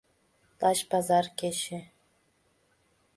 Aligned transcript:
Лач 0.61 0.79
пазар 0.89 1.25
кече. 1.39 1.79